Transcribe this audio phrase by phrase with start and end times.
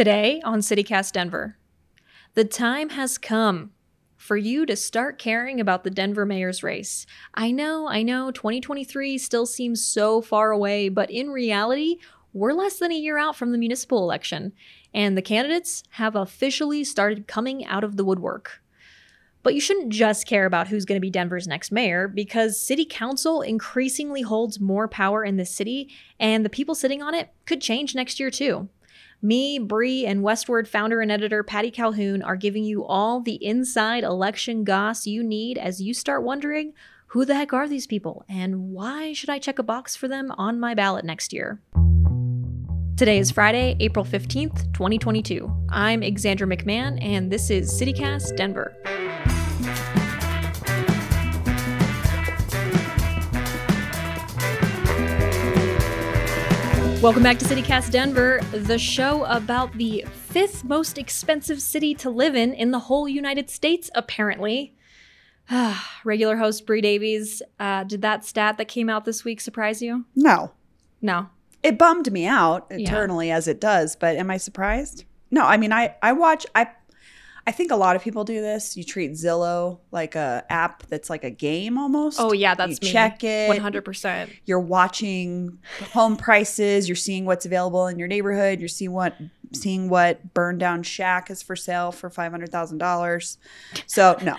[0.00, 1.58] Today on CityCast Denver,
[2.32, 3.72] the time has come
[4.16, 7.04] for you to start caring about the Denver mayor's race.
[7.34, 11.98] I know, I know, 2023 still seems so far away, but in reality,
[12.32, 14.54] we're less than a year out from the municipal election,
[14.94, 18.62] and the candidates have officially started coming out of the woodwork.
[19.42, 22.86] But you shouldn't just care about who's going to be Denver's next mayor because city
[22.86, 27.60] council increasingly holds more power in the city, and the people sitting on it could
[27.60, 28.70] change next year too.
[29.22, 34.02] Me, Bree, and Westword founder and editor Patty Calhoun are giving you all the inside
[34.02, 36.72] election goss you need as you start wondering
[37.08, 40.30] who the heck are these people and why should I check a box for them
[40.38, 41.60] on my ballot next year?
[42.96, 45.50] Today is Friday, April 15th, 2022.
[45.68, 48.74] I'm Xandra McMahon, and this is CityCast Denver.
[57.02, 62.36] Welcome back to CityCast Denver, the show about the fifth most expensive city to live
[62.36, 64.76] in in the whole United States, apparently.
[66.04, 70.04] Regular host Bree Davies, uh, did that stat that came out this week surprise you?
[70.14, 70.52] No.
[71.00, 71.30] No.
[71.62, 73.36] It bummed me out eternally yeah.
[73.36, 75.04] as it does, but am I surprised?
[75.30, 76.68] No, I mean I I watch I
[77.46, 78.76] I think a lot of people do this.
[78.76, 82.20] You treat Zillow like a app that's like a game almost.
[82.20, 82.92] Oh yeah, that's you me.
[82.92, 83.48] check it.
[83.48, 84.30] One hundred percent.
[84.44, 85.58] You're watching
[85.92, 86.88] home prices.
[86.88, 88.60] You're seeing what's available in your neighborhood.
[88.60, 89.16] You're seeing what
[89.52, 93.38] seeing what burned down shack is for sale for five hundred thousand dollars.
[93.86, 94.36] So no.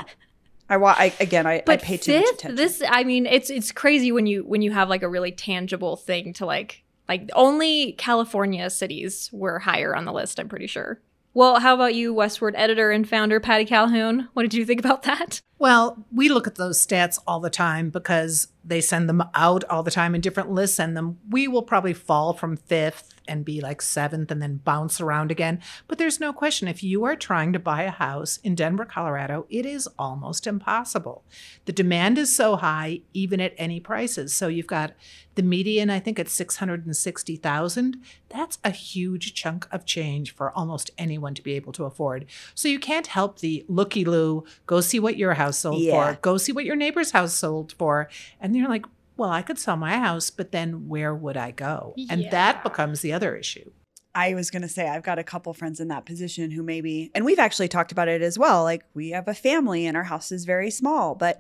[0.70, 2.56] I, wa- I again, I, but I pay too fifth, much attention.
[2.56, 5.98] This, I mean, it's it's crazy when you when you have like a really tangible
[5.98, 10.40] thing to like like only California cities were higher on the list.
[10.40, 11.02] I'm pretty sure.
[11.34, 14.28] Well, how about you, Westword editor and founder Patty Calhoun?
[14.34, 15.42] What did you think about that?
[15.58, 19.84] Well, we look at those stats all the time because they send them out all
[19.84, 21.20] the time in different lists and them.
[21.30, 25.62] We will probably fall from fifth and be like seventh and then bounce around again.
[25.88, 29.46] But there's no question if you are trying to buy a house in Denver, Colorado,
[29.50, 31.24] it is almost impossible.
[31.64, 34.34] The demand is so high, even at any prices.
[34.34, 34.92] So you've got
[35.36, 38.02] the median, I think, at 660,000.
[38.28, 42.26] That's a huge chunk of change for almost anyone to be able to afford.
[42.54, 46.16] So you can't help the looky loo, go see what your house sold yeah.
[46.16, 48.10] for, go see what your neighbor's house sold for.
[48.42, 48.86] And you're like,
[49.22, 51.94] well, I could sell my house, but then where would I go?
[51.96, 52.14] Yeah.
[52.14, 53.70] And that becomes the other issue.
[54.16, 57.12] I was going to say, I've got a couple friends in that position who maybe,
[57.14, 58.64] and we've actually talked about it as well.
[58.64, 61.40] Like, we have a family and our house is very small, but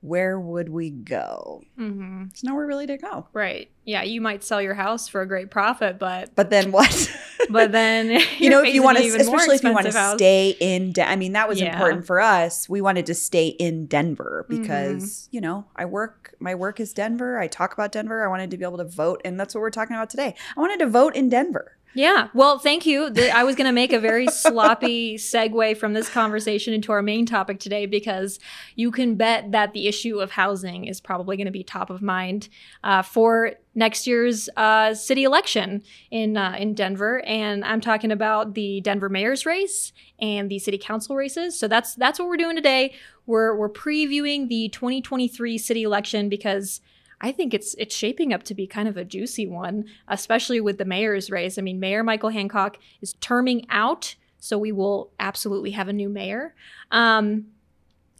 [0.00, 1.62] where would we go?
[1.78, 2.26] Mm-hmm.
[2.28, 3.26] There's nowhere really to go.
[3.32, 3.70] Right.
[3.84, 7.10] Yeah, you might sell your house for a great profit, but but then what?
[7.50, 10.92] but then you know, if you want to, especially if you want to stay in.
[10.92, 11.72] De- I mean, that was yeah.
[11.72, 12.68] important for us.
[12.68, 15.36] We wanted to stay in Denver because mm-hmm.
[15.36, 16.34] you know I work.
[16.38, 17.38] My work is Denver.
[17.38, 18.24] I talk about Denver.
[18.24, 20.34] I wanted to be able to vote, and that's what we're talking about today.
[20.56, 21.77] I wanted to vote in Denver.
[21.94, 22.28] Yeah.
[22.34, 23.12] Well, thank you.
[23.32, 27.26] I was going to make a very sloppy segue from this conversation into our main
[27.26, 28.38] topic today because
[28.76, 32.02] you can bet that the issue of housing is probably going to be top of
[32.02, 32.48] mind
[32.84, 38.54] uh, for next year's uh, city election in uh, in Denver, and I'm talking about
[38.54, 41.58] the Denver mayor's race and the city council races.
[41.58, 42.94] So that's that's what we're doing today.
[43.26, 46.80] We're we're previewing the 2023 city election because
[47.20, 50.78] I think it's it's shaping up to be kind of a juicy one, especially with
[50.78, 51.58] the mayor's race.
[51.58, 56.08] I mean, Mayor Michael Hancock is terming out, so we will absolutely have a new
[56.08, 56.54] mayor.
[56.90, 57.46] Um,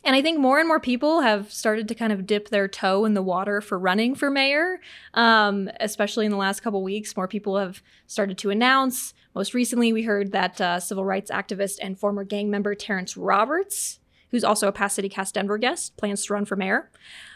[0.04, 3.04] and I think more and more people have started to kind of dip their toe
[3.04, 4.80] in the water for running for mayor,
[5.14, 7.16] um, especially in the last couple weeks.
[7.16, 9.12] More people have started to announce.
[9.34, 13.98] Most recently, we heard that uh, civil rights activist and former gang member Terrence Roberts,
[14.30, 16.90] who's also a past City CityCast Denver guest, plans to run for mayor.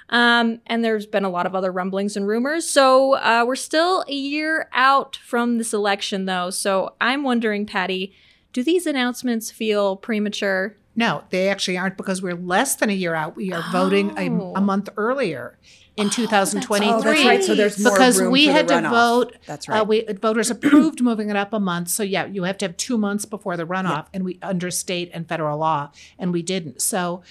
[0.09, 2.69] Um, and there's been a lot of other rumblings and rumors.
[2.69, 6.51] So uh, we're still a year out from this election, though.
[6.51, 8.13] So I'm wondering, Patty,
[8.53, 10.77] do these announcements feel premature?
[10.95, 13.37] No, they actually aren't because we're less than a year out.
[13.37, 13.73] We are oh.
[13.73, 14.27] voting a,
[14.59, 15.59] a, month earlier
[15.97, 16.89] in 2023.
[16.89, 17.45] Oh, that's right.
[17.45, 19.37] So there's because we had to vote.
[19.47, 19.81] That's uh, right.
[19.81, 21.89] Uh, we voters approved moving it up a month.
[21.89, 24.15] So yeah, you have to have two months before the runoff, yeah.
[24.15, 26.81] and we under state and federal law, and we didn't.
[26.81, 27.23] So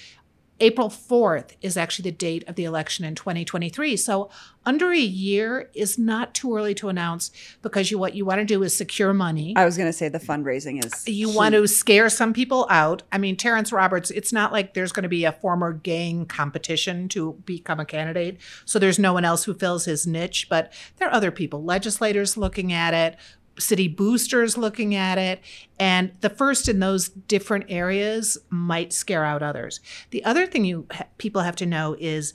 [0.62, 3.98] April 4th is actually the date of the election in 2023.
[3.98, 4.30] So
[4.64, 7.32] under a year is not too early to announce
[7.64, 9.54] because you what you want to do is secure money.
[9.58, 11.36] I was going to say the fundraising is You key.
[11.36, 13.02] want to scare some people out.
[13.12, 17.10] I mean, Terrence Roberts, it's not like there's going to be a former gang competition
[17.10, 18.38] to become a candidate.
[18.66, 22.38] So there's no one else who fills his niche, but there are other people, legislators
[22.38, 23.18] looking at it,
[23.62, 25.42] city boosters looking at it
[25.80, 29.80] and the first in those different areas might scare out others
[30.10, 30.88] the other thing you
[31.18, 32.34] people have to know is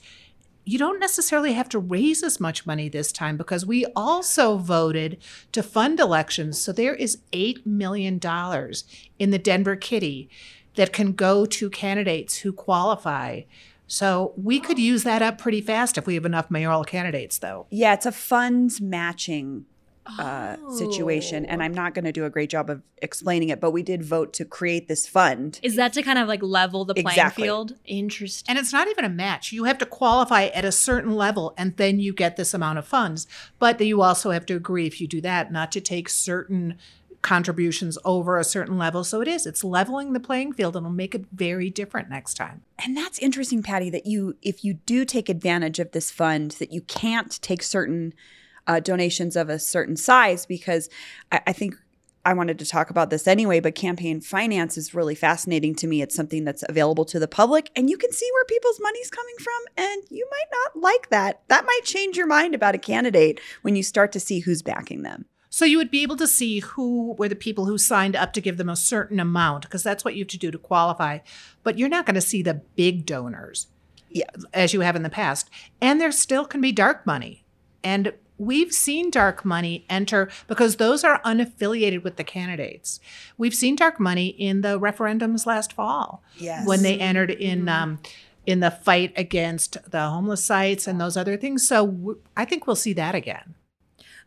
[0.67, 5.17] you don't necessarily have to raise as much money this time because we also voted
[5.53, 6.59] to fund elections.
[6.59, 8.19] So there is $8 million
[9.17, 10.29] in the Denver Kitty
[10.75, 13.43] that can go to candidates who qualify.
[13.87, 17.67] So we could use that up pretty fast if we have enough mayoral candidates, though.
[17.69, 19.65] Yeah, it's a funds matching
[20.19, 23.71] uh, situation, and I'm not going to do a great job of explaining it, but
[23.71, 25.59] we did vote to create this fund.
[25.63, 27.43] Is that to kind of like level the playing exactly.
[27.43, 27.75] field?
[27.85, 28.45] Interesting.
[28.49, 29.51] And it's not even a match.
[29.51, 32.87] You have to qualify at a certain level, and then you get this amount of
[32.87, 33.27] funds.
[33.59, 36.77] But you also have to agree, if you do that, not to take certain
[37.21, 39.03] contributions over a certain level.
[39.03, 42.35] So it is, it's leveling the playing field and it'll make it very different next
[42.35, 42.61] time.
[42.83, 46.71] And that's interesting, Patty, that you, if you do take advantage of this fund, that
[46.71, 48.13] you can't take certain
[48.67, 50.89] uh, donations of a certain size because
[51.31, 51.75] I, I think
[52.25, 56.01] I wanted to talk about this anyway, but campaign finance is really fascinating to me.
[56.01, 59.35] It's something that's available to the public and you can see where people's money's coming
[59.39, 61.41] from and you might not like that.
[61.47, 65.03] That might change your mind about a candidate when you start to see who's backing
[65.03, 65.25] them.
[65.49, 68.41] So you would be able to see who were the people who signed up to
[68.41, 71.19] give them a certain amount because that's what you have to do to qualify.
[71.63, 73.67] But you're not going to see the big donors
[74.09, 74.25] yeah.
[74.53, 75.49] as you have in the past.
[75.81, 77.45] And there still can be dark money.
[77.83, 82.99] And we've seen dark money enter because those are unaffiliated with the candidates.
[83.37, 86.23] We've seen dark money in the referendums last fall.
[86.37, 86.67] Yes.
[86.67, 87.69] When they entered in mm-hmm.
[87.69, 87.99] um,
[88.45, 91.67] in the fight against the homeless sites and those other things.
[91.67, 93.55] So w- I think we'll see that again.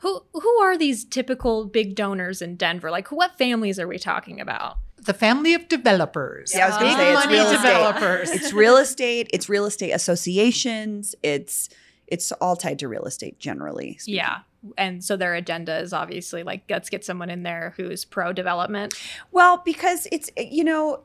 [0.00, 2.90] Who who are these typical big donors in Denver?
[2.90, 4.78] Like what families are we talking about?
[5.02, 6.52] the family of developers.
[6.54, 8.28] Yeah, I was going to say it's real developers.
[8.28, 8.42] Estate.
[8.42, 9.30] it's real estate.
[9.32, 11.14] It's real estate associations.
[11.22, 11.70] It's
[12.10, 13.96] it's all tied to real estate generally.
[13.98, 14.16] Speaking.
[14.16, 14.38] Yeah.
[14.76, 18.94] And so their agenda is obviously like, let's get someone in there who's pro development.
[19.30, 21.02] Well, because it's, you know,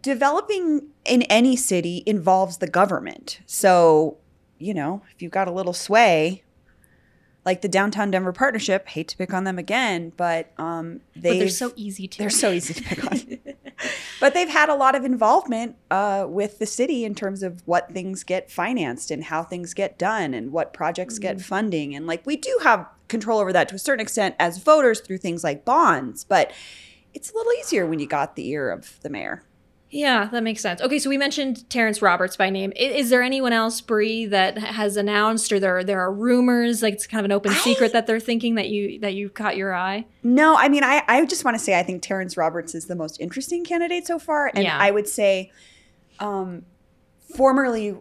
[0.00, 3.40] developing in any city involves the government.
[3.46, 4.16] So,
[4.58, 6.42] you know, if you've got a little sway,
[7.44, 11.48] like the downtown Denver partnership, hate to pick on them again, but um, they they're
[11.48, 13.20] so easy to they're so easy to pick on.
[14.20, 17.92] but they've had a lot of involvement uh, with the city in terms of what
[17.92, 21.22] things get financed and how things get done and what projects mm.
[21.22, 24.58] get funding, and like we do have control over that to a certain extent as
[24.58, 26.52] voters through things like bonds, but
[27.14, 29.42] it's a little easier when you got the ear of the mayor.
[29.90, 30.80] Yeah, that makes sense.
[30.80, 32.72] Okay, so we mentioned Terrence Roberts by name.
[32.74, 36.94] Is, is, there anyone else, Bree, that has announced, or there there are rumors, like
[36.94, 39.56] it's kind of an open I, secret that they're thinking that you that you caught
[39.56, 40.06] your eye?
[40.24, 42.96] No, I mean, I I just want to say I think Terrence Roberts is the
[42.96, 44.76] most interesting candidate so far, and yeah.
[44.76, 45.52] I would say,
[46.18, 46.64] um,
[47.36, 47.96] formerly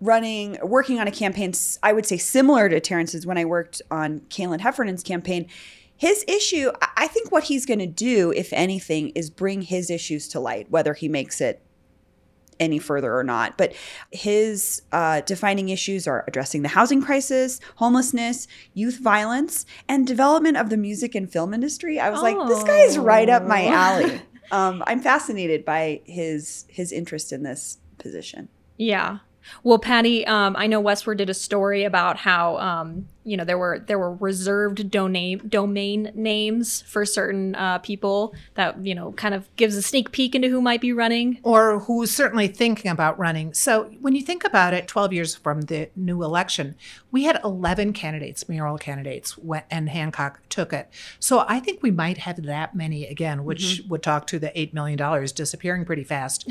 [0.00, 1.52] running working on a campaign,
[1.82, 5.48] I would say similar to Terrence's when I worked on Kalyn Heffernan's campaign
[5.98, 10.28] his issue, I think what he's going to do, if anything, is bring his issues
[10.28, 11.60] to light, whether he makes it
[12.60, 13.58] any further or not.
[13.58, 13.74] But
[14.12, 20.70] his uh, defining issues are addressing the housing crisis, homelessness, youth violence, and development of
[20.70, 21.98] the music and film industry.
[21.98, 22.22] I was oh.
[22.22, 23.72] like, this guy is right up my oh.
[23.72, 24.22] alley.
[24.52, 28.48] um, I'm fascinated by his his interest in this position.
[28.76, 29.18] Yeah.
[29.62, 33.58] Well, Patty, um, I know Westword did a story about how um, you know there
[33.58, 39.34] were there were reserved domain domain names for certain uh, people that you know kind
[39.34, 43.18] of gives a sneak peek into who might be running or who's certainly thinking about
[43.18, 43.52] running.
[43.52, 46.74] So when you think about it, 12 years from the new election,
[47.10, 49.38] we had 11 candidates, mayoral candidates,
[49.70, 50.88] and Hancock took it.
[51.20, 53.88] So I think we might have that many again, which mm-hmm.
[53.90, 56.48] would talk to the eight million dollars disappearing pretty fast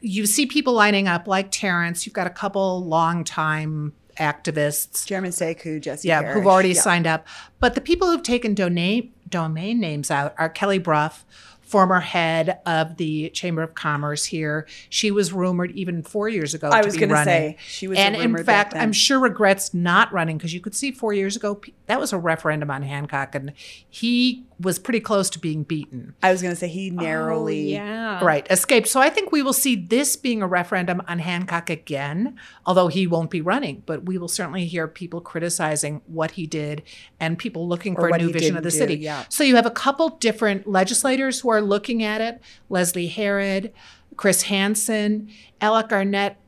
[0.00, 2.06] you see people lining up like Terrence.
[2.06, 5.06] You've got a couple long-time activists.
[5.06, 6.36] Chairman Sekou, Jesse Yeah, Parris.
[6.36, 6.80] who've already yeah.
[6.80, 7.26] signed up.
[7.60, 11.12] But the people who've taken domain, domain names out are Kelly Brough,
[11.60, 14.66] former head of the Chamber of Commerce here.
[14.88, 16.68] She was rumored even four years ago.
[16.68, 20.38] I was going to say she was, and in fact, I'm sure regrets not running
[20.38, 23.52] because you could see four years ago that was a referendum on Hancock, and
[23.90, 26.14] he was pretty close to being beaten.
[26.22, 28.88] I was going to say he narrowly, oh, yeah, right, escaped.
[28.88, 33.06] So I think we will see this being a referendum on Hancock again, although he
[33.06, 33.82] won't be running.
[33.84, 36.82] But we will certainly hear people criticizing what he did
[37.20, 38.96] and people looking for a new vision of the do, city.
[38.96, 39.24] Yeah.
[39.28, 43.72] So you have a couple different legislators who are looking at it: Leslie Herod,
[44.16, 45.28] Chris Hansen,
[45.60, 46.38] Alec Garnett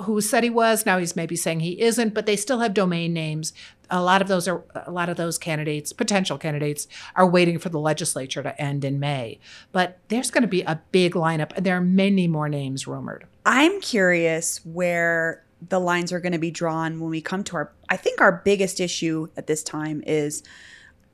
[0.00, 3.12] who said he was now he's maybe saying he isn't but they still have domain
[3.12, 3.52] names
[3.90, 7.68] a lot of those are a lot of those candidates potential candidates are waiting for
[7.68, 9.38] the legislature to end in may.
[9.72, 13.26] But there's going to be a big lineup and there are many more names rumored.
[13.44, 17.72] I'm curious where the lines are going to be drawn when we come to our
[17.88, 20.42] i think our biggest issue at this time is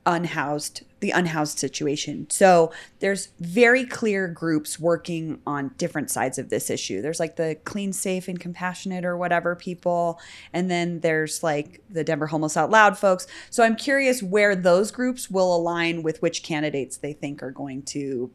[0.05, 2.27] unhoused the unhoused situation.
[2.29, 7.01] So there's very clear groups working on different sides of this issue.
[7.01, 10.19] There's like the clean, safe, and compassionate or whatever people,
[10.53, 13.25] and then there's like the Denver Homeless Out Loud folks.
[13.49, 17.81] So I'm curious where those groups will align with which candidates they think are going
[17.83, 18.29] to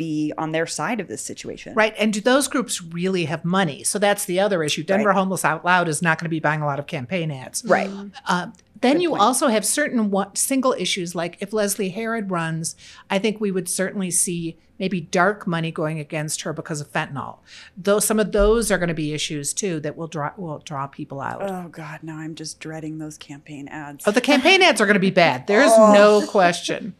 [0.00, 1.74] be on their side of this situation.
[1.74, 1.94] Right.
[1.98, 3.84] And do those groups really have money?
[3.84, 4.82] So that's the other issue.
[4.82, 5.14] Denver right.
[5.14, 7.62] Homeless Out Loud is not going to be buying a lot of campaign ads.
[7.66, 7.90] Right.
[8.26, 8.46] Uh,
[8.80, 9.22] then Good you point.
[9.22, 12.76] also have certain one, single issues, like if Leslie Herod runs,
[13.08, 17.38] I think we would certainly see maybe dark money going against her because of fentanyl.
[17.76, 20.86] Though some of those are going to be issues too that will draw will draw
[20.86, 21.42] people out.
[21.42, 24.08] Oh God, now I'm just dreading those campaign ads.
[24.08, 25.46] Oh, the campaign ads are going to be bad.
[25.46, 25.92] There's oh.
[25.92, 26.94] no question.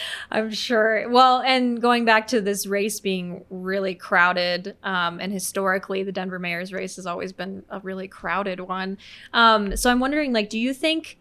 [0.30, 1.08] I'm sure.
[1.08, 6.38] Well, and going back to this race being really crowded, um, and historically, the Denver
[6.38, 8.98] mayor's race has always been a really crowded one.
[9.32, 11.18] Um, so I'm wondering, like, do you think?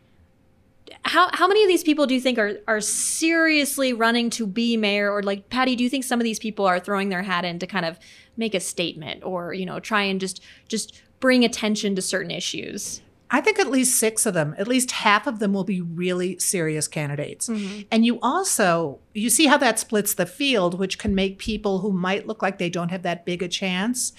[1.04, 4.76] How, how many of these people do you think are, are seriously running to be
[4.76, 7.46] mayor or like patty do you think some of these people are throwing their hat
[7.46, 7.98] in to kind of
[8.36, 13.02] make a statement or you know try and just just bring attention to certain issues
[13.34, 16.38] I think at least six of them, at least half of them will be really
[16.38, 17.48] serious candidates.
[17.48, 17.82] Mm-hmm.
[17.90, 21.92] And you also you see how that splits the field, which can make people who
[21.92, 24.14] might look like they don't have that big a chance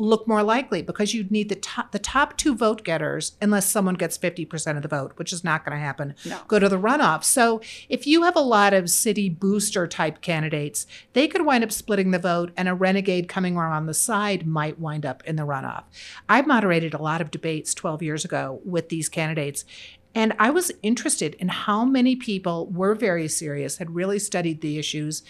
[0.00, 3.94] look more likely because you'd need the top the top two vote getters unless someone
[3.94, 6.40] gets 50% of the vote which is not going to happen no.
[6.48, 10.86] go to the runoff so if you have a lot of city booster type candidates
[11.12, 14.78] they could wind up splitting the vote and a renegade coming around the side might
[14.78, 15.84] wind up in the runoff
[16.28, 19.64] i moderated a lot of debates 12 years ago with these candidates
[20.14, 24.76] and I was interested in how many people were very serious, had really studied the
[24.76, 25.22] issues,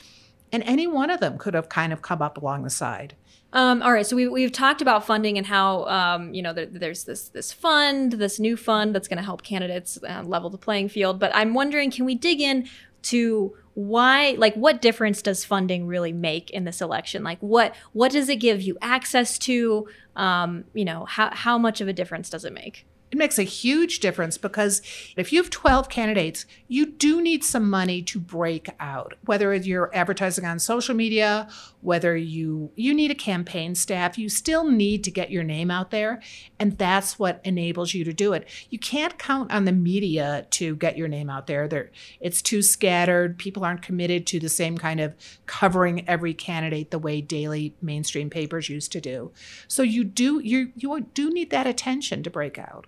[0.53, 3.15] and any one of them could have kind of come up along the side.
[3.53, 6.67] Um, all right, so we, we've talked about funding and how um, you know there,
[6.67, 10.59] there's this this fund, this new fund that's going to help candidates uh, level the
[10.59, 11.19] playing field.
[11.19, 12.69] But I'm wondering, can we dig in
[13.03, 17.25] to why, like, what difference does funding really make in this election?
[17.25, 19.89] Like, what what does it give you access to?
[20.17, 22.87] Um, you know, how how much of a difference does it make?
[23.11, 24.83] It makes a huge difference because
[25.17, 29.15] if you have 12 candidates, you do need some money to break out.
[29.25, 31.49] Whether you're advertising on social media,
[31.81, 35.91] whether you you need a campaign staff, you still need to get your name out
[35.91, 36.23] there,
[36.61, 38.47] and that's what enables you to do it.
[38.71, 41.67] You can't count on the media to get your name out there.
[41.67, 41.91] There
[42.21, 43.39] it's too scattered.
[43.39, 45.15] People aren't committed to the same kind of
[45.47, 49.33] covering every candidate the way daily mainstream papers used to do.
[49.67, 52.87] So you do you you do need that attention to break out.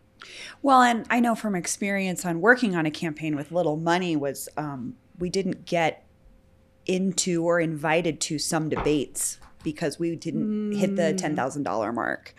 [0.63, 4.49] Well, and I know from experience on working on a campaign with little money was
[4.57, 6.05] um, we didn't get
[6.87, 10.77] into or invited to some debates because we didn't mm.
[10.77, 11.17] hit the mm.
[11.17, 12.35] ten thousand dollar mark.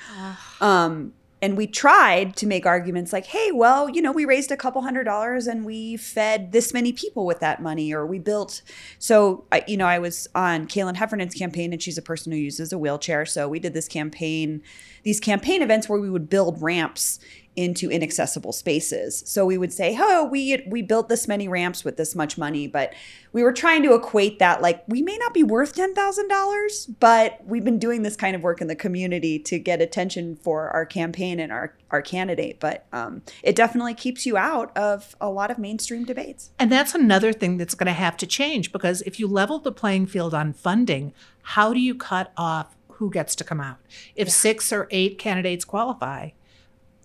[0.60, 4.56] Um, and we tried to make arguments like, hey, well, you know, we raised a
[4.56, 8.62] couple hundred dollars and we fed this many people with that money, or we built.
[8.98, 12.38] So, I, you know, I was on Kalyn Heffernan's campaign, and she's a person who
[12.38, 13.26] uses a wheelchair.
[13.26, 14.62] So we did this campaign,
[15.04, 17.20] these campaign events where we would build ramps
[17.56, 19.24] into inaccessible spaces.
[19.26, 22.68] So we would say, "Oh, we we built this many ramps with this much money,"
[22.68, 22.94] but
[23.32, 27.66] we were trying to equate that like we may not be worth $10,000, but we've
[27.66, 31.40] been doing this kind of work in the community to get attention for our campaign
[31.40, 35.60] and our our candidate, but um, it definitely keeps you out of a lot of
[35.60, 36.50] mainstream debates.
[36.58, 39.72] And that's another thing that's going to have to change because if you level the
[39.72, 43.78] playing field on funding, how do you cut off who gets to come out?
[44.16, 44.34] If yeah.
[44.34, 46.30] 6 or 8 candidates qualify,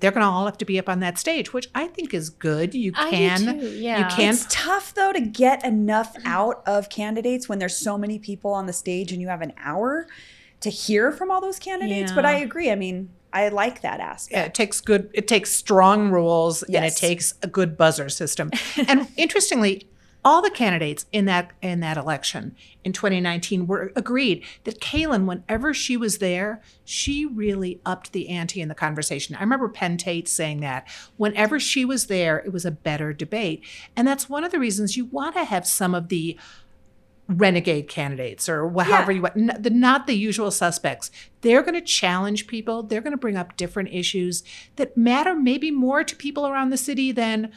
[0.00, 2.30] they're going to all have to be up on that stage, which I think is
[2.30, 2.74] good.
[2.74, 3.98] You can, yeah.
[3.98, 4.34] You can.
[4.34, 8.66] It's tough though to get enough out of candidates when there's so many people on
[8.66, 10.06] the stage and you have an hour
[10.60, 12.10] to hear from all those candidates.
[12.10, 12.14] Yeah.
[12.14, 12.70] But I agree.
[12.70, 14.36] I mean, I like that aspect.
[14.36, 15.10] Yeah, it takes good.
[15.12, 16.76] It takes strong rules yes.
[16.76, 18.50] and it takes a good buzzer system.
[18.88, 19.88] and interestingly,
[20.28, 22.54] all the candidates in that in that election
[22.84, 28.60] in 2019 were agreed that Kalyn, whenever she was there, she really upped the ante
[28.60, 29.34] in the conversation.
[29.36, 30.86] I remember Penn Tate saying that.
[31.16, 33.64] Whenever she was there, it was a better debate,
[33.96, 36.38] and that's one of the reasons you want to have some of the
[37.26, 39.16] renegade candidates or however yeah.
[39.16, 41.10] you want the not the usual suspects.
[41.40, 42.82] They're going to challenge people.
[42.82, 44.42] They're going to bring up different issues
[44.76, 47.50] that matter maybe more to people around the city than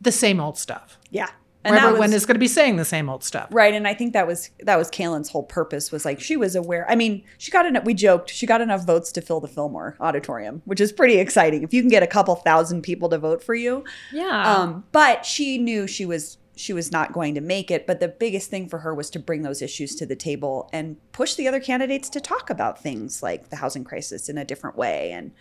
[0.00, 0.98] the same old stuff.
[1.08, 1.30] Yeah
[1.64, 3.48] and where everyone was, is going to be saying the same old stuff.
[3.50, 3.74] Right.
[3.74, 6.90] And I think that was that was Kalyn's whole purpose was like she was aware.
[6.90, 9.96] I mean, she got enough we joked, she got enough votes to fill the Fillmore
[10.00, 11.62] auditorium, which is pretty exciting.
[11.62, 13.84] If you can get a couple thousand people to vote for you.
[14.12, 14.54] Yeah.
[14.54, 17.86] Um, but she knew she was she was not going to make it.
[17.86, 20.96] But the biggest thing for her was to bring those issues to the table and
[21.12, 24.76] push the other candidates to talk about things like the housing crisis in a different
[24.76, 25.12] way.
[25.12, 25.32] And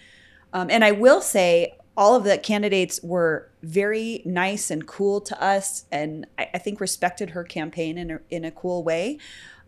[0.53, 5.43] um, and I will say all of the candidates were very nice and cool to
[5.43, 9.17] us, and I, I think respected her campaign in a, in a cool way.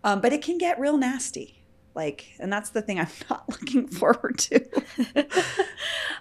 [0.04, 1.64] Um, but it can get real nasty
[1.96, 4.56] like and that's the thing i'm not looking forward to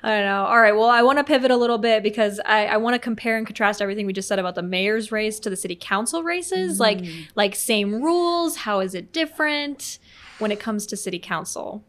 [0.03, 2.67] i don't know all right well i want to pivot a little bit because i,
[2.67, 5.51] I want to compare and contrast everything we just said about the mayor's race to
[5.51, 6.81] the city council races mm.
[6.81, 7.05] like
[7.35, 9.99] like same rules how is it different
[10.39, 11.85] when it comes to city council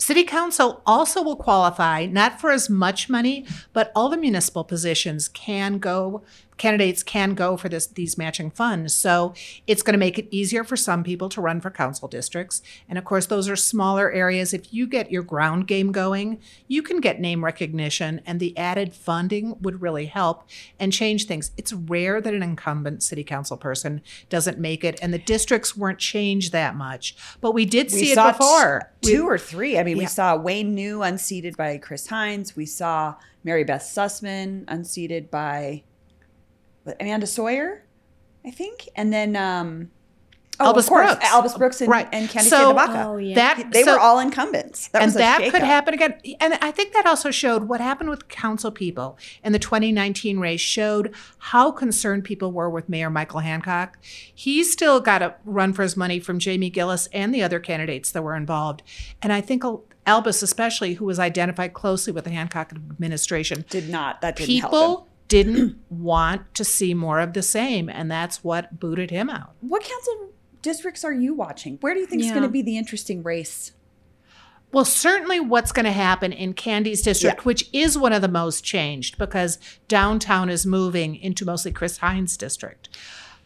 [0.00, 5.28] City Council also will qualify not for as much money, but all the municipal positions
[5.28, 6.22] can go
[6.60, 8.94] candidates can go for this these matching funds.
[8.94, 9.32] So
[9.66, 12.60] it's going to make it easier for some people to run for council districts.
[12.86, 14.52] And of course, those are smaller areas.
[14.52, 16.38] If you get your ground game going,
[16.68, 20.46] you can get name recognition, and the added funding would really help
[20.78, 21.50] and change things.
[21.56, 25.98] It's rare that an incumbent city council person doesn't make it, and the districts weren't
[25.98, 27.16] changed that much.
[27.40, 28.90] But we did see we it before.
[28.99, 29.78] T- two or three.
[29.78, 30.02] I mean, yeah.
[30.02, 32.56] we saw Wayne New unseated by Chris Hinds.
[32.56, 33.14] We saw
[33.44, 35.84] Mary Beth Susman unseated by
[37.00, 37.84] Amanda Sawyer,
[38.44, 39.90] I think, and then um,
[40.60, 42.08] oh, Albus Brooks, Albus Brooks, and, right.
[42.12, 43.34] and Candi so, oh, yeah.
[43.34, 46.20] That they so, were all incumbents, that and that could happen again.
[46.40, 50.60] And I think that also showed what happened with council people in the 2019 race.
[50.60, 53.98] Showed how concerned people were with Mayor Michael Hancock.
[54.02, 58.12] He still got a run for his money from Jamie Giellis and the other candidates
[58.12, 58.82] that were involved,
[59.22, 59.64] and I think.
[60.06, 64.22] Albus, especially, who was identified closely with the Hancock administration, did not.
[64.22, 69.10] That didn't people didn't want to see more of the same, and that's what booted
[69.10, 69.54] him out.
[69.60, 70.30] What council
[70.62, 71.78] districts are you watching?
[71.80, 72.28] Where do you think yeah.
[72.28, 73.72] is going to be the interesting race?
[74.72, 77.44] Well, certainly what's going to happen in Candi's district, yeah.
[77.44, 82.36] which is one of the most changed because downtown is moving into mostly Chris Hinds'
[82.36, 82.88] district.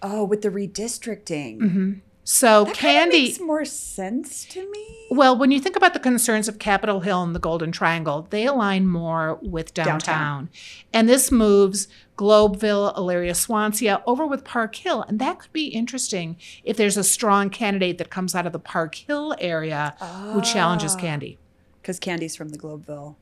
[0.02, 1.58] Oh, with the redistricting.
[1.60, 1.92] Mm-hmm.
[2.24, 5.06] So that Candi makes more sense to me.
[5.10, 8.46] Well, when you think about the concerns of Capitol Hill and the Golden Triangle, they
[8.46, 9.98] align more with downtown.
[9.98, 10.48] downtown.
[10.94, 15.02] And this moves Globeville, Elyria, Swansea over with Park Hill.
[15.02, 18.58] And that could be interesting if there's a strong candidate that comes out of the
[18.58, 20.32] Park Hill area oh.
[20.32, 21.00] who challenges ah.
[21.00, 21.36] Candi.
[21.82, 23.16] Because Candi's from the Globeville.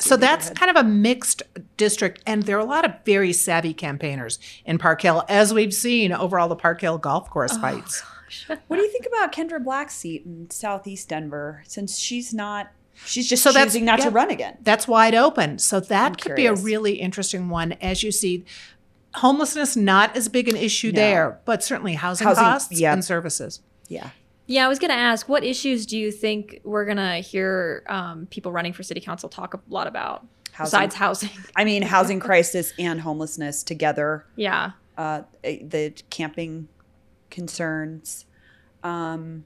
[0.00, 1.44] So that's kind of a mixed
[1.76, 5.72] district, and there are a lot of very savvy campaigners in Park Hill, as we've
[5.72, 8.46] seen over all the Park Hill golf course oh, fights gosh.
[8.66, 11.62] what do you think about Kendra Black's seat in Southeast Denver?
[11.66, 12.70] Since she's not
[13.04, 14.56] She's just so choosing not yeah, to run again.
[14.62, 15.58] That's wide open.
[15.58, 16.60] So that I'm could curious.
[16.60, 18.44] be a really interesting one as you see
[19.16, 21.00] homelessness not as big an issue no.
[21.00, 22.92] there, but certainly housing, housing costs yeah.
[22.92, 23.60] and services.
[23.88, 24.10] Yeah.
[24.46, 27.82] Yeah, I was going to ask, what issues do you think we're going to hear
[27.88, 30.78] um, people running for city council talk a lot about housing.
[30.78, 31.30] besides housing?
[31.56, 34.24] I mean, housing crisis and homelessness together.
[34.36, 34.72] Yeah.
[34.96, 36.68] Uh, the camping
[37.36, 38.24] concerns.
[38.82, 39.44] Um,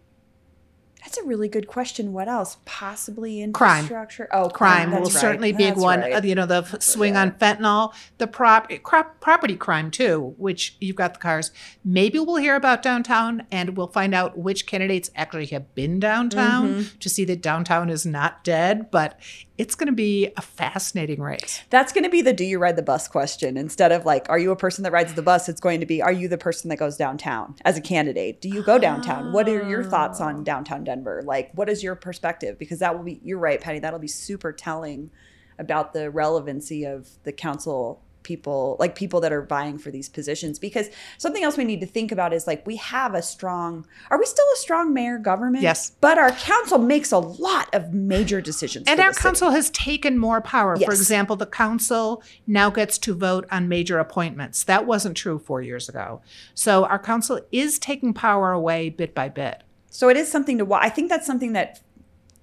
[1.02, 2.12] that's a really good question.
[2.12, 2.58] What else?
[2.66, 4.26] Possibly infrastructure.
[4.26, 4.44] Crime.
[4.44, 5.20] Oh, crime, crime will right.
[5.20, 6.00] certainly be one.
[6.00, 6.12] Right.
[6.12, 7.22] Uh, you know, the that's swing right.
[7.22, 11.52] on fentanyl, the prop, crop, property crime too, which you've got the cars.
[11.84, 16.68] Maybe we'll hear about downtown, and we'll find out which candidates actually have been downtown
[16.68, 16.98] mm-hmm.
[16.98, 18.90] to see that downtown is not dead.
[18.90, 19.18] But
[19.60, 21.60] it's going to be a fascinating race.
[21.68, 23.58] That's going to be the do you ride the bus question.
[23.58, 25.50] Instead of like, are you a person that rides the bus?
[25.50, 28.40] It's going to be, are you the person that goes downtown as a candidate?
[28.40, 29.28] Do you go downtown?
[29.28, 29.30] Oh.
[29.32, 30.42] What are your thoughts on oh.
[30.44, 31.22] downtown Denver?
[31.26, 32.58] Like, what is your perspective?
[32.58, 35.10] Because that will be, you're right, Patty, that'll be super telling
[35.58, 40.58] about the relevancy of the council people like people that are vying for these positions
[40.58, 44.18] because something else we need to think about is like we have a strong are
[44.18, 45.62] we still a strong mayor government?
[45.62, 45.92] Yes.
[46.00, 49.56] But our council makes a lot of major decisions and our council city.
[49.56, 50.76] has taken more power.
[50.76, 50.86] Yes.
[50.86, 54.64] for example the council now gets to vote on major appointments.
[54.64, 56.22] That wasn't true four years ago.
[56.54, 59.62] So our council is taking power away bit by bit.
[59.90, 61.80] So it is something to i think that's something that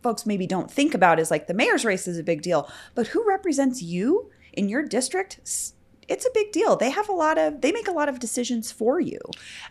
[0.03, 2.69] folks maybe don't think about is like the mayor's race is a big deal.
[2.95, 5.39] But who represents you in your district,
[6.07, 6.75] it's a big deal.
[6.75, 9.19] They have a lot of they make a lot of decisions for you.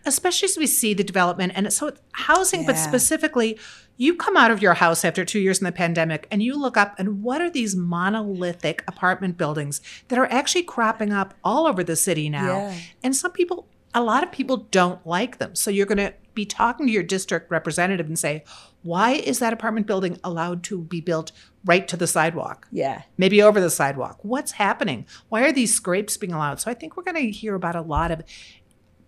[0.05, 2.66] Especially as we see the development and so it's housing, yeah.
[2.66, 3.59] but specifically
[3.96, 6.77] you come out of your house after two years in the pandemic and you look
[6.77, 11.83] up and what are these monolithic apartment buildings that are actually cropping up all over
[11.83, 12.59] the city now?
[12.59, 12.75] Yeah.
[13.03, 15.55] And some people a lot of people don't like them.
[15.55, 18.44] So you're going to be talking to your district representative and say,
[18.83, 21.33] why is that apartment building allowed to be built
[21.64, 22.68] right to the sidewalk?
[22.70, 23.03] Yeah.
[23.18, 24.20] Maybe over the sidewalk.
[24.22, 25.07] What's happening?
[25.29, 26.61] Why are these scrapes being allowed?
[26.61, 28.22] So I think we're going to hear about a lot of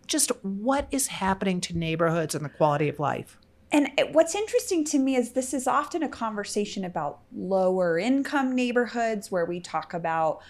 [0.09, 3.39] just what is happening to neighborhoods and the quality of life.
[3.71, 9.31] And what's interesting to me is this is often a conversation about lower income neighborhoods
[9.31, 10.41] where we talk about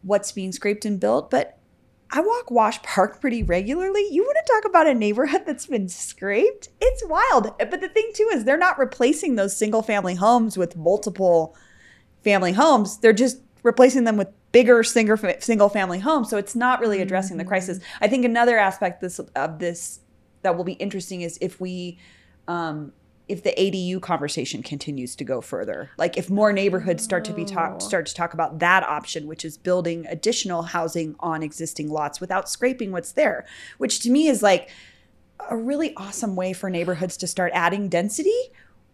[0.00, 1.58] what's being scraped and built, but
[2.14, 4.06] I walk Wash Park pretty regularly.
[4.10, 6.68] You want to talk about a neighborhood that's been scraped?
[6.78, 7.56] It's wild.
[7.58, 11.56] But the thing too is they're not replacing those single family homes with multiple
[12.22, 12.98] family homes.
[12.98, 16.28] They're just replacing them with bigger single single family homes.
[16.28, 17.80] So it's not really addressing the crisis.
[18.02, 20.00] I think another aspect this of this
[20.42, 21.98] that will be interesting is if we
[22.46, 22.92] um,
[23.28, 25.90] if the ADU conversation continues to go further.
[25.96, 27.78] Like if more neighborhoods start to be talk oh.
[27.78, 32.48] start to talk about that option, which is building additional housing on existing lots without
[32.48, 33.46] scraping what's there,
[33.78, 34.70] which to me is like
[35.50, 38.30] a really awesome way for neighborhoods to start adding density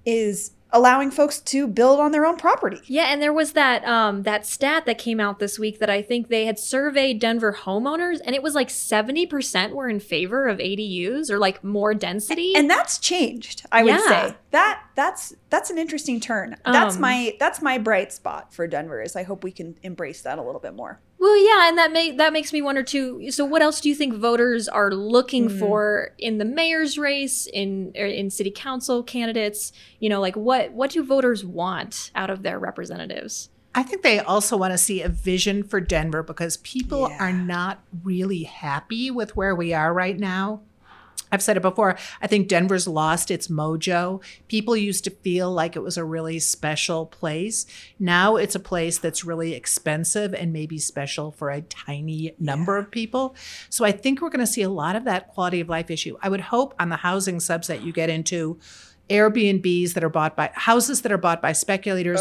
[0.04, 2.80] is allowing folks to build on their own property.
[2.86, 6.02] Yeah, and there was that um that stat that came out this week that I
[6.02, 10.58] think they had surveyed Denver homeowners and it was like 70% were in favor of
[10.58, 12.54] ADUs or like more density.
[12.54, 14.34] And that's changed, I would say.
[14.50, 16.56] That that's that's an interesting turn.
[16.64, 20.22] That's um, my that's my bright spot for Denver is I hope we can embrace
[20.22, 21.00] that a little bit more.
[21.20, 23.30] Well, yeah, and that make that makes me wonder too.
[23.30, 25.58] So, what else do you think voters are looking mm.
[25.58, 29.72] for in the mayor's race, in er, in city council candidates?
[29.98, 33.50] You know, like what what do voters want out of their representatives?
[33.74, 37.18] I think they also want to see a vision for Denver because people yeah.
[37.18, 40.62] are not really happy with where we are right now.
[41.30, 41.96] I've said it before.
[42.20, 44.22] I think Denver's lost its mojo.
[44.48, 47.66] People used to feel like it was a really special place.
[47.98, 52.84] Now it's a place that's really expensive and maybe special for a tiny number yeah.
[52.84, 53.34] of people.
[53.68, 56.16] So I think we're going to see a lot of that quality of life issue.
[56.22, 58.58] I would hope on the housing subset you get into
[59.08, 62.20] Airbnbs that are bought by houses that are bought by speculators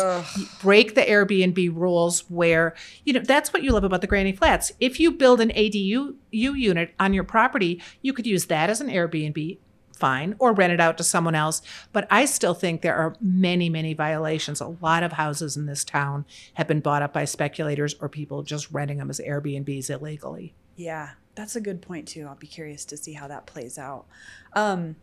[0.61, 4.71] break the Airbnb rules where you know that's what you love about the granny flats.
[4.79, 8.87] If you build an ADU unit on your property, you could use that as an
[8.87, 9.57] Airbnb
[9.97, 11.61] fine or rent it out to someone else.
[11.91, 14.61] But I still think there are many, many violations.
[14.61, 18.43] A lot of houses in this town have been bought up by speculators or people
[18.43, 20.53] just renting them as Airbnbs illegally.
[20.75, 22.27] Yeah, that's a good point too.
[22.27, 24.05] I'll be curious to see how that plays out.
[24.53, 24.95] Um,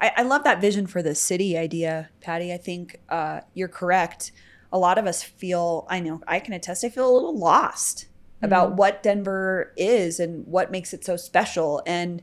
[0.00, 2.52] I, I love that vision for the city idea, Patty.
[2.52, 4.32] I think uh, you're correct.
[4.72, 8.06] A lot of us feel, I know, I can attest, I feel a little lost
[8.42, 8.76] about mm-hmm.
[8.76, 11.82] what Denver is and what makes it so special.
[11.86, 12.20] And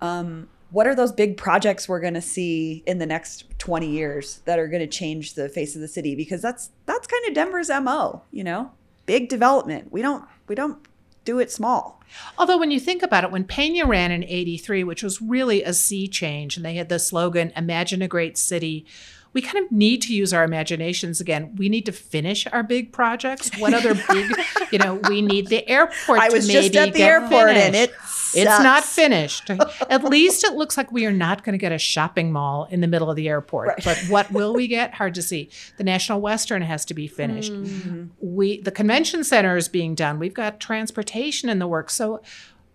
[0.00, 4.40] um, what are those big projects we're going to see in the next 20 years
[4.44, 6.14] that are going to change the face of the city?
[6.14, 8.22] Because that's that's kind of Denver's mo.
[8.30, 8.70] You know,
[9.06, 9.92] big development.
[9.92, 10.78] We don't we don't
[11.24, 12.00] do it small.
[12.38, 15.72] Although, when you think about it, when Pena ran in 83, which was really a
[15.72, 18.84] sea change, and they had the slogan, Imagine a Great City,
[19.32, 21.54] we kind of need to use our imaginations again.
[21.56, 23.50] We need to finish our big projects.
[23.58, 24.32] What other big,
[24.72, 26.18] you know, we need the airport.
[26.18, 27.66] I was just at the airport finished.
[27.66, 27.92] and it
[28.34, 29.50] it's not finished.
[29.90, 32.80] At least it looks like we are not going to get a shopping mall in
[32.80, 33.68] the middle of the airport.
[33.68, 33.84] Right.
[33.84, 34.94] But what will we get?
[34.94, 35.50] Hard to see.
[35.76, 37.52] The National Western has to be finished.
[37.52, 38.06] Mm-hmm.
[38.20, 40.18] We the convention center is being done.
[40.18, 41.94] We've got transportation in the works.
[41.94, 42.22] So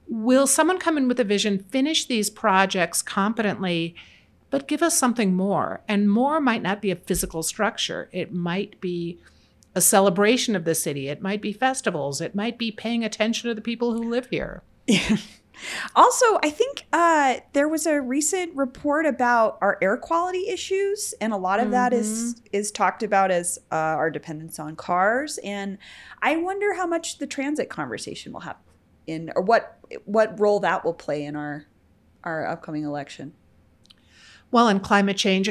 [0.07, 3.95] will someone come in with a vision, finish these projects competently?
[4.55, 5.81] but give us something more.
[5.85, 9.19] And more might not be a physical structure, it might be
[9.75, 13.53] a celebration of the city, it might be festivals, it might be paying attention to
[13.53, 14.63] the people who live here.
[15.95, 21.33] also, I think uh, there was a recent report about our air quality issues, and
[21.33, 21.73] a lot of mm-hmm.
[21.73, 22.47] that is mm-hmm.
[22.51, 25.39] is talked about as uh, our dependence on cars.
[25.43, 25.77] And
[26.21, 28.57] I wonder how much the transit conversation will have
[29.07, 31.65] in, or what what role that will play in our
[32.23, 33.33] our upcoming election.
[34.51, 35.49] Well, and climate change,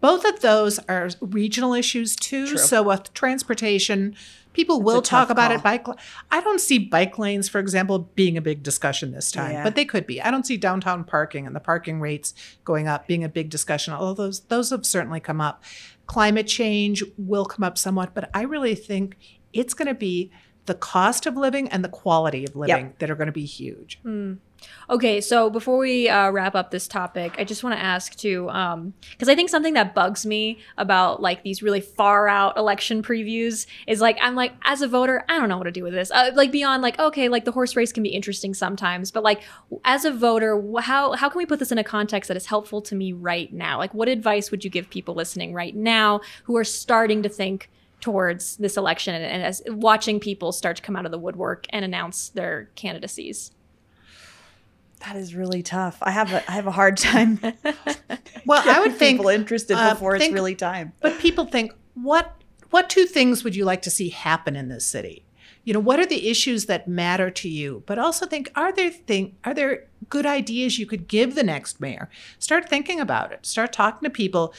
[0.00, 2.46] both of those are regional issues too.
[2.46, 2.58] True.
[2.58, 4.14] So with transportation,
[4.52, 5.58] people will talk about call.
[5.58, 5.62] it.
[5.62, 5.86] Bike,
[6.30, 9.64] I don't see bike lanes, for example, being a big discussion this time, yeah.
[9.64, 10.20] but they could be.
[10.20, 12.34] I don't see downtown parking and the parking rates
[12.64, 13.94] going up being a big discussion.
[13.94, 15.62] Although those those have certainly come up.
[16.06, 19.16] Climate change will come up somewhat, but I really think
[19.52, 20.30] it's going to be
[20.66, 22.98] the cost of living and the quality of living yep.
[22.98, 24.00] that are going to be huge.
[24.04, 24.38] Mm.
[24.90, 28.44] Okay, so before we uh, wrap up this topic, I just want to ask too,
[28.46, 33.02] because um, I think something that bugs me about like these really far out election
[33.02, 35.92] previews is like I'm like as a voter, I don't know what to do with
[35.92, 36.10] this.
[36.10, 39.42] Uh, like beyond like okay, like the horse race can be interesting sometimes, but like
[39.84, 42.82] as a voter, how how can we put this in a context that is helpful
[42.82, 43.78] to me right now?
[43.78, 47.68] Like, what advice would you give people listening right now who are starting to think?
[48.02, 51.66] towards this election and, and as watching people start to come out of the woodwork
[51.70, 53.52] and announce their candidacies?
[55.04, 55.98] That is really tough.
[56.00, 57.40] I have a I have a hard time.
[58.46, 60.92] well, I would think people interested uh, before think, it's really time.
[61.00, 62.36] But people think what
[62.70, 65.24] what two things would you like to see happen in this city?
[65.64, 67.82] You know, what are the issues that matter to you?
[67.86, 71.80] But also think are there thing are there good ideas you could give the next
[71.80, 72.08] mayor?
[72.38, 73.44] Start thinking about it.
[73.44, 74.54] Start talking to people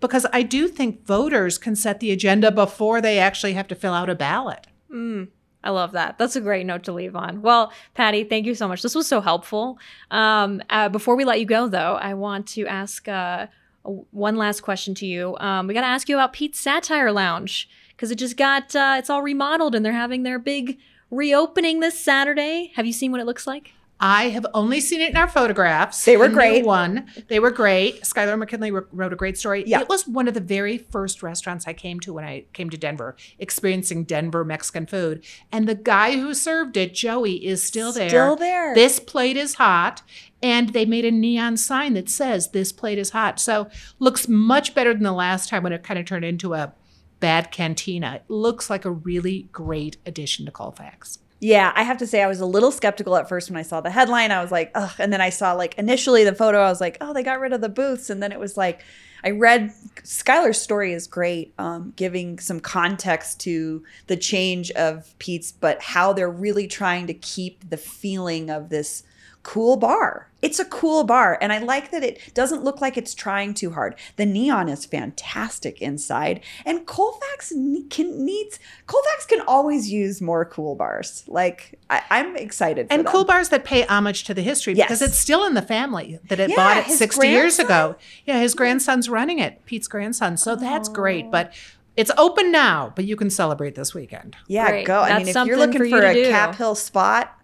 [0.00, 3.94] because I do think voters can set the agenda before they actually have to fill
[3.94, 4.66] out a ballot.
[4.92, 5.28] Mm,
[5.66, 6.16] I love that.
[6.16, 7.42] That's a great note to leave on.
[7.42, 8.82] Well, Patty, thank you so much.
[8.82, 9.80] This was so helpful.
[10.12, 13.48] Um, uh, before we let you go, though, I want to ask uh,
[13.82, 15.36] one last question to you.
[15.38, 18.94] Um, we got to ask you about Pete's Satire Lounge because it just got uh,
[18.96, 20.78] it's all remodeled and they're having their big
[21.10, 22.70] reopening this Saturday.
[22.76, 23.72] Have you seen what it looks like?
[23.98, 26.04] I have only seen it in our photographs.
[26.04, 26.66] They were great.
[26.66, 28.02] One, they were great.
[28.02, 29.64] Skyler McKinley wrote a great story.
[29.66, 29.80] Yeah.
[29.80, 32.76] It was one of the very first restaurants I came to when I came to
[32.76, 35.24] Denver, experiencing Denver Mexican food.
[35.50, 38.10] And the guy who served it, Joey, is still there.
[38.10, 38.74] Still there.
[38.74, 40.02] This plate is hot.
[40.42, 43.40] And they made a neon sign that says this plate is hot.
[43.40, 46.74] So looks much better than the last time when it kind of turned into a
[47.18, 48.16] bad cantina.
[48.16, 51.20] It looks like a really great addition to Colfax.
[51.38, 53.80] Yeah, I have to say I was a little skeptical at first when I saw
[53.80, 54.30] the headline.
[54.30, 54.94] I was like, ugh.
[54.98, 57.52] And then I saw like initially the photo, I was like, oh, they got rid
[57.52, 58.08] of the booths.
[58.08, 58.82] And then it was like,
[59.22, 59.72] I read
[60.02, 66.12] Skyler's story is great, um, giving some context to the change of Pete's, but how
[66.12, 69.02] they're really trying to keep the feeling of this
[69.46, 70.28] cool bar.
[70.42, 71.38] It's a cool bar.
[71.40, 73.94] And I like that it doesn't look like it's trying too hard.
[74.16, 76.40] The neon is fantastic inside.
[76.64, 77.50] And Colfax
[77.88, 81.22] can, needs, Colfax can always use more cool bars.
[81.28, 83.12] Like, I, am excited And them.
[83.12, 84.88] cool bars that pay homage to the history yes.
[84.88, 87.32] because it's still in the family that it yeah, bought it 60 grandson?
[87.32, 87.94] years ago.
[88.24, 90.36] Yeah, his grandson's running it, Pete's grandson.
[90.36, 91.26] So that's great.
[91.26, 91.30] Oh.
[91.30, 91.52] But
[91.96, 94.36] it's open now, but you can celebrate this weekend.
[94.48, 94.86] Yeah, Great.
[94.86, 95.00] go.
[95.00, 97.35] I mean, if you're looking for, for a Cap Hill spot,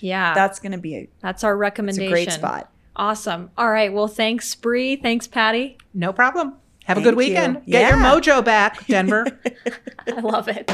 [0.00, 0.34] yeah.
[0.34, 2.10] That's going to be a That's our recommendation.
[2.10, 2.70] great spot.
[2.96, 3.50] Awesome.
[3.56, 3.92] All right.
[3.92, 4.96] Well, thanks, Bree.
[4.96, 5.78] Thanks, Patty.
[5.94, 6.54] No problem.
[6.84, 7.62] Have Thank a good weekend.
[7.66, 7.72] You.
[7.72, 7.88] Get yeah.
[7.90, 9.26] your mojo back, Denver.
[10.06, 10.68] I love it.